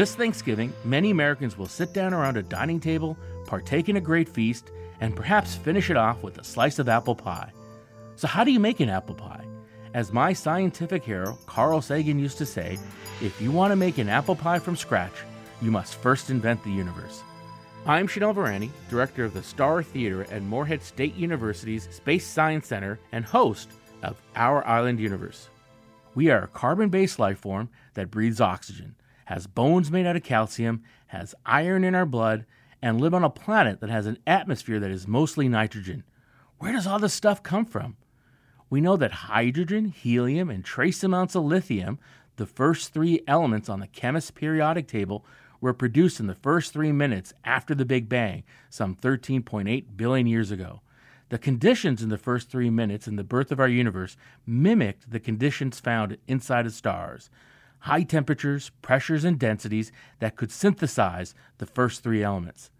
[0.00, 4.30] This Thanksgiving, many Americans will sit down around a dining table, partake in a great
[4.30, 4.70] feast,
[5.02, 7.52] and perhaps finish it off with a slice of apple pie.
[8.16, 9.44] So, how do you make an apple pie?
[9.92, 12.78] As my scientific hero, Carl Sagan, used to say,
[13.20, 15.12] if you want to make an apple pie from scratch,
[15.60, 17.22] you must first invent the universe.
[17.84, 22.98] I'm Chanel Varani, director of the Star Theater at Morehead State University's Space Science Center
[23.12, 23.68] and host
[24.02, 25.50] of Our Island Universe.
[26.14, 28.94] We are a carbon based life form that breathes oxygen,
[29.30, 32.44] has bones made out of calcium, has iron in our blood,
[32.82, 36.02] and live on a planet that has an atmosphere that is mostly nitrogen.
[36.58, 37.96] Where does all this stuff come from?
[38.70, 42.00] We know that hydrogen, helium, and trace amounts of lithium,
[42.38, 45.24] the first three elements on the chemist's periodic table,
[45.60, 50.50] were produced in the first three minutes after the Big Bang, some 13.8 billion years
[50.50, 50.80] ago.
[51.28, 55.20] The conditions in the first three minutes in the birth of our universe mimicked the
[55.20, 57.30] conditions found inside of stars
[57.80, 62.70] high temperatures, pressures, and densities that could synthesize the first three elements.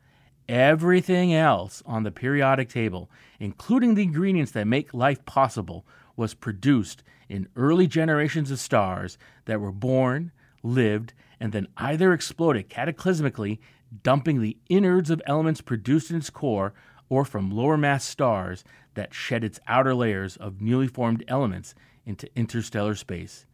[0.48, 7.02] Everything else on the periodic table, including the ingredients that make life possible, was produced
[7.28, 13.58] in early generations of stars that were born, lived, and then either exploded cataclysmically,
[14.02, 16.74] dumping the innards of elements produced in its core,
[17.08, 18.64] or from lower mass stars
[18.94, 23.46] that shed its outer layers of newly formed elements into interstellar space.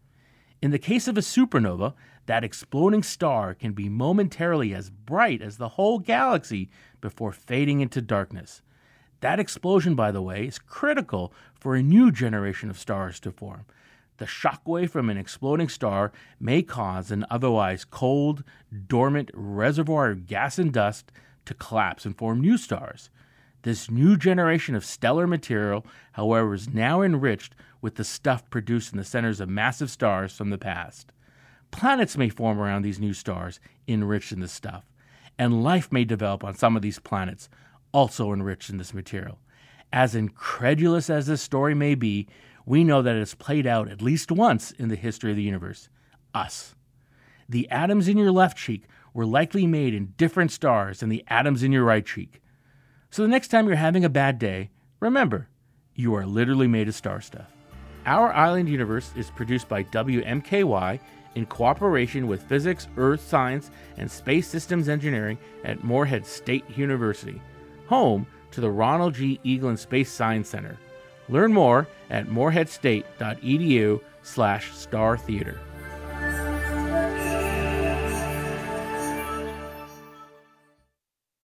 [0.62, 1.94] In the case of a supernova,
[2.26, 8.00] that exploding star can be momentarily as bright as the whole galaxy before fading into
[8.00, 8.62] darkness.
[9.20, 13.66] That explosion, by the way, is critical for a new generation of stars to form.
[14.16, 18.42] The shockwave from an exploding star may cause an otherwise cold,
[18.86, 21.12] dormant reservoir of gas and dust
[21.44, 23.10] to collapse and form new stars.
[23.62, 28.98] This new generation of stellar material, however, is now enriched with the stuff produced in
[28.98, 31.12] the centers of massive stars from the past.
[31.70, 34.84] Planets may form around these new stars, enriched in this stuff,
[35.38, 37.48] and life may develop on some of these planets,
[37.92, 39.38] also enriched in this material.
[39.92, 42.28] As incredulous as this story may be,
[42.64, 45.42] we know that it has played out at least once in the history of the
[45.42, 45.88] universe
[46.34, 46.74] us.
[47.48, 51.62] The atoms in your left cheek were likely made in different stars than the atoms
[51.62, 52.42] in your right cheek.
[53.10, 55.48] So the next time you're having a bad day, remember,
[55.94, 57.50] you are literally made of star stuff.
[58.04, 61.00] Our Island Universe is produced by WMKY
[61.34, 67.40] in cooperation with Physics, Earth Science, and Space Systems Engineering at Morehead State University,
[67.86, 69.40] home to the Ronald G.
[69.44, 70.78] Eaglin Space Science Center.
[71.28, 75.60] Learn more at moreheadstate.edu slash star theater.